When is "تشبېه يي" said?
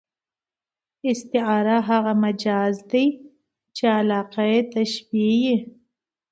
4.75-5.55